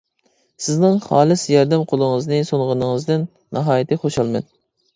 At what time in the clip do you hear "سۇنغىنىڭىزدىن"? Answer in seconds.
2.49-3.29